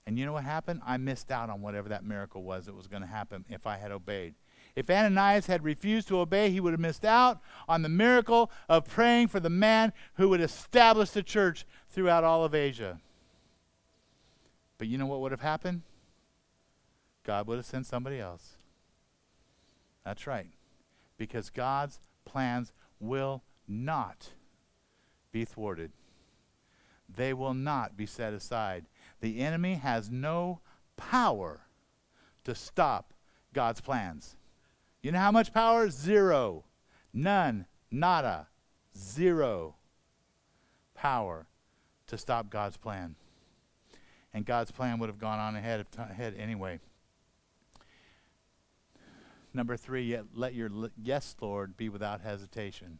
[0.05, 0.81] And you know what happened?
[0.85, 3.77] I missed out on whatever that miracle was that was going to happen if I
[3.77, 4.35] had obeyed.
[4.75, 7.39] If Ananias had refused to obey, he would have missed out
[7.69, 12.43] on the miracle of praying for the man who would establish the church throughout all
[12.43, 12.99] of Asia.
[14.77, 15.83] But you know what would have happened?
[17.23, 18.57] God would have sent somebody else.
[20.03, 20.49] That's right.
[21.17, 24.31] Because God's plans will not
[25.33, 25.91] be thwarted.
[27.13, 28.85] They will not be set aside.
[29.19, 30.61] The enemy has no
[30.95, 31.67] power
[32.45, 33.13] to stop
[33.53, 34.37] God's plans.
[35.01, 35.89] You know how much power?
[35.89, 36.63] Zero.
[37.13, 37.65] None.
[37.91, 38.47] Nada.
[38.97, 39.75] Zero
[40.93, 41.47] power
[42.07, 43.15] to stop God's plan.
[44.33, 46.79] And God's plan would have gone on ahead, of t- ahead anyway.
[49.53, 50.69] Number three, yet let your
[51.01, 52.99] yes, Lord, be without hesitation.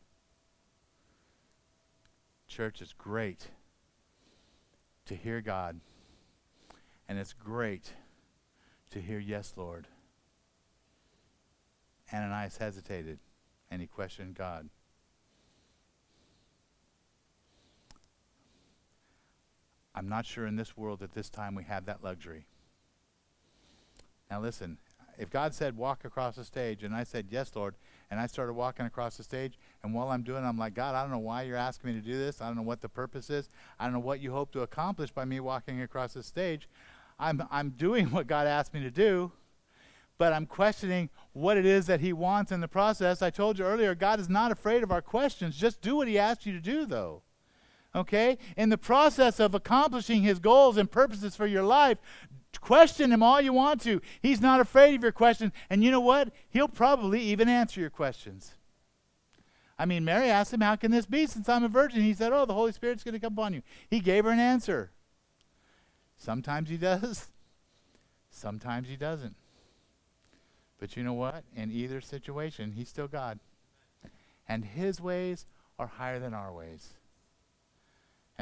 [2.54, 3.48] Church, it's great
[5.08, 5.80] to hear God.
[7.10, 7.94] And it's great
[8.92, 9.88] to hear, Yes, Lord.
[12.14, 13.18] Ananias hesitated
[13.72, 14.70] and he questioned God.
[19.96, 22.46] I'm not sure in this world at this time we have that luxury.
[24.30, 24.78] Now, listen,
[25.18, 27.76] if God said walk across the stage and I said, Yes, Lord,
[28.10, 29.58] and I started walking across the stage.
[29.84, 32.00] And while I'm doing it, I'm like, God, I don't know why you're asking me
[32.00, 32.42] to do this.
[32.42, 33.50] I don't know what the purpose is.
[33.80, 36.68] I don't know what you hope to accomplish by me walking across the stage.
[37.20, 39.32] I'm, I'm doing what God asked me to do,
[40.18, 43.22] but I'm questioning what it is that He wants in the process.
[43.22, 45.56] I told you earlier, God is not afraid of our questions.
[45.56, 47.24] Just do what He asks you to do, though
[47.96, 48.38] okay?
[48.58, 51.98] In the process of accomplishing his goals and purposes for your life,
[52.64, 54.02] Question him all you want to.
[54.22, 55.52] He's not afraid of your questions.
[55.70, 56.30] And you know what?
[56.50, 58.54] He'll probably even answer your questions.
[59.78, 62.02] I mean, Mary asked him, How can this be since I'm a virgin?
[62.02, 63.64] He said, Oh, the Holy Spirit's going to come upon you.
[63.90, 64.92] He gave her an answer.
[66.16, 67.28] Sometimes he does,
[68.32, 69.36] sometimes he doesn't.
[70.80, 71.44] But you know what?
[71.54, 73.40] In either situation, he's still God.
[74.48, 75.48] And his ways
[75.78, 76.94] are higher than our ways.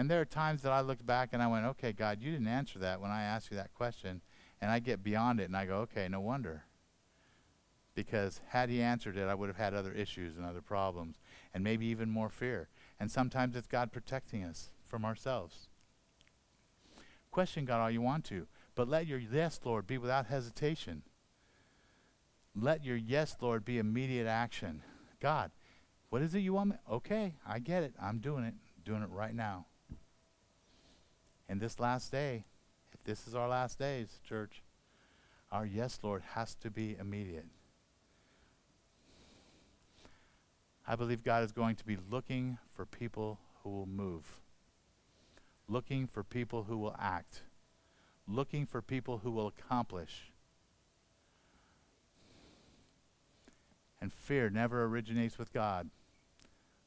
[0.01, 2.47] And there are times that I looked back and I went, okay, God, you didn't
[2.47, 4.23] answer that when I asked you that question.
[4.59, 6.63] And I get beyond it and I go, okay, no wonder.
[7.93, 11.19] Because had he answered it, I would have had other issues and other problems
[11.53, 12.67] and maybe even more fear.
[12.99, 15.67] And sometimes it's God protecting us from ourselves.
[17.29, 21.03] Question God all you want to, but let your yes, Lord, be without hesitation.
[22.55, 24.81] Let your yes, Lord, be immediate action.
[25.19, 25.51] God,
[26.09, 26.75] what is it you want me?
[26.91, 27.93] Okay, I get it.
[28.01, 28.55] I'm doing it.
[28.83, 29.67] Doing it right now.
[31.51, 32.45] And this last day,
[32.93, 34.63] if this is our last days, church,
[35.51, 37.47] our yes, Lord, has to be immediate.
[40.87, 44.39] I believe God is going to be looking for people who will move,
[45.67, 47.41] looking for people who will act,
[48.29, 50.31] looking for people who will accomplish.
[53.99, 55.89] And fear never originates with God,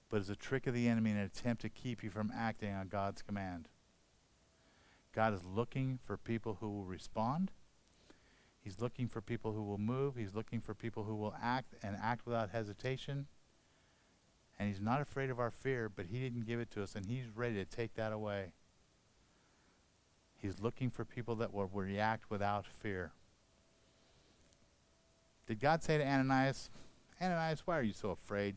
[0.08, 2.72] but is a trick of the enemy in an attempt to keep you from acting
[2.72, 3.68] on God's command.
[5.14, 7.52] God is looking for people who will respond.
[8.60, 10.16] He's looking for people who will move.
[10.16, 13.26] He's looking for people who will act and act without hesitation.
[14.58, 17.06] And He's not afraid of our fear, but He didn't give it to us, and
[17.06, 18.52] He's ready to take that away.
[20.34, 23.12] He's looking for people that will react without fear.
[25.46, 26.70] Did God say to Ananias,
[27.20, 28.56] Ananias, why are you so afraid?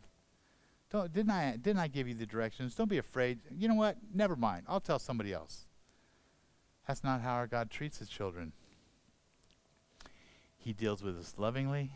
[0.89, 2.75] Don't, didn't I didn't I give you the directions?
[2.75, 3.39] Don't be afraid.
[3.51, 3.97] You know what?
[4.13, 4.63] Never mind.
[4.67, 5.66] I'll tell somebody else.
[6.87, 8.53] That's not how our God treats his children.
[10.57, 11.91] He deals with us lovingly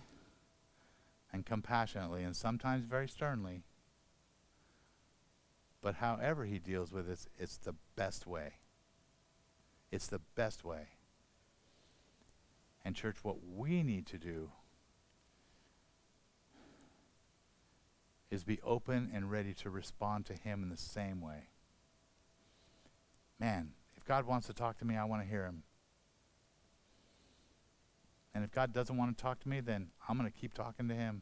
[1.32, 3.64] and compassionately and sometimes very sternly.
[5.82, 8.56] But however he deals with us, it's the best way.
[9.92, 10.90] It's the best way.
[12.84, 14.50] And, church, what we need to do
[18.30, 21.50] is be open and ready to respond to him in the same way.
[23.40, 23.72] Man,
[24.02, 25.62] if God wants to talk to me, I want to hear him.
[28.34, 30.88] And if God doesn't want to talk to me, then I'm going to keep talking
[30.88, 31.22] to him.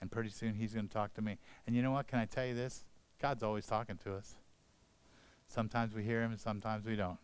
[0.00, 1.38] And pretty soon he's going to talk to me.
[1.66, 2.06] And you know what?
[2.06, 2.84] Can I tell you this?
[3.18, 4.34] God's always talking to us.
[5.48, 7.18] Sometimes we hear him and sometimes we don't.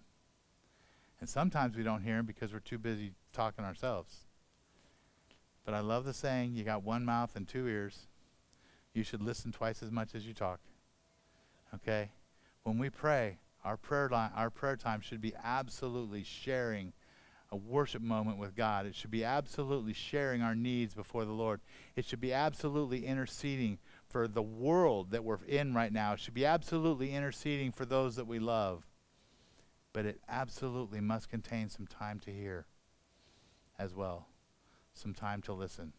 [1.20, 4.20] And sometimes we don't hear him because we're too busy talking ourselves.
[5.66, 8.06] But I love the saying, you got one mouth and two ears.
[8.94, 10.60] You should listen twice as much as you talk.
[11.74, 12.12] Okay?
[12.62, 16.92] When we pray, our prayer line, our prayer time should be absolutely sharing
[17.50, 18.86] a worship moment with God.
[18.86, 21.60] It should be absolutely sharing our needs before the Lord.
[21.96, 26.12] It should be absolutely interceding for the world that we're in right now.
[26.12, 28.86] It should be absolutely interceding for those that we love.
[29.92, 32.66] But it absolutely must contain some time to hear
[33.78, 34.28] as well,
[34.92, 35.94] some time to listen.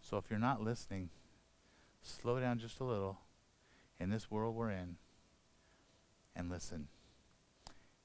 [0.00, 1.10] So if you're not listening,
[2.00, 3.20] slow down just a little
[4.00, 4.96] in this world we're in
[6.34, 6.88] and listen.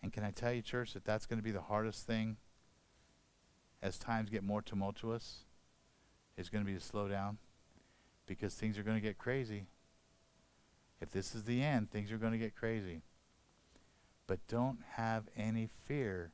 [0.01, 2.37] And can I tell you, church, that that's going to be the hardest thing
[3.81, 5.39] as times get more tumultuous?
[6.37, 7.39] Is going to be to slow down
[8.27, 9.65] because things are going to get crazy.
[11.01, 13.01] If this is the end, things are going to get crazy.
[14.27, 16.31] But don't have any fear,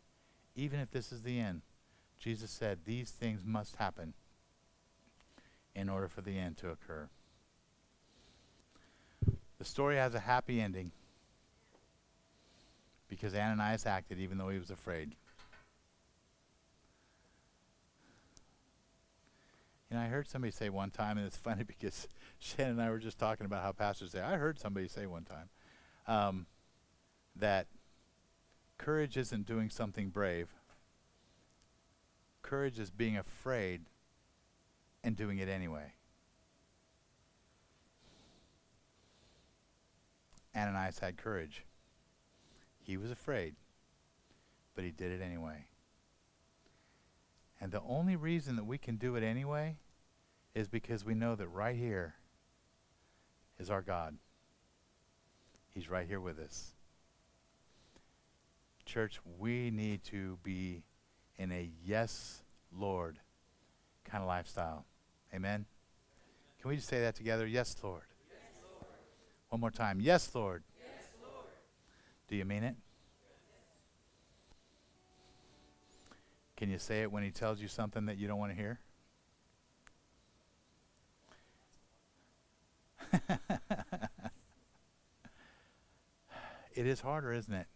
[0.55, 1.61] even if this is the end.
[2.19, 4.13] Jesus said these things must happen
[5.75, 7.07] in order for the end to occur.
[9.57, 10.91] The story has a happy ending
[13.15, 15.15] because Ananias acted even though he was afraid.
[19.89, 22.07] You know, I heard somebody say one time, and it's funny because
[22.39, 24.21] Shannon and I were just talking about how pastors say.
[24.21, 25.49] I heard somebody say one time
[26.07, 26.47] um,
[27.35, 27.67] that
[28.77, 30.49] courage isn't doing something brave.
[32.41, 33.81] Courage is being afraid
[35.03, 35.93] and doing it anyway.
[40.55, 41.65] Ananias had courage.
[42.83, 43.55] He was afraid,
[44.75, 45.67] but he did it anyway.
[47.61, 49.77] And the only reason that we can do it anyway
[50.53, 52.15] is because we know that right here
[53.57, 54.17] is our God.
[55.69, 56.73] He's right here with us.
[58.85, 60.83] Church, we need to be
[61.37, 62.43] in a yes,
[62.77, 63.19] Lord
[64.03, 64.85] kind of lifestyle.
[65.33, 65.65] Amen?
[66.59, 67.47] Can we just say that together?
[67.47, 68.03] Yes, Lord.
[69.49, 69.99] One more time.
[70.01, 70.33] Yes, Lord.
[70.33, 70.63] Yes, Lord.
[72.33, 72.75] Do you mean it?
[76.57, 78.79] Can you say it when he tells you something that you don't want to hear?
[86.73, 87.67] it is harder, isn't it?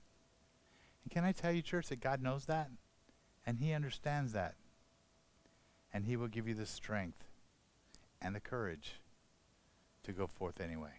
[1.04, 2.72] And can I tell you, church, that God knows that?
[3.46, 4.56] And He understands that.
[5.94, 7.26] And He will give you the strength
[8.20, 8.94] and the courage
[10.02, 10.94] to go forth anyway.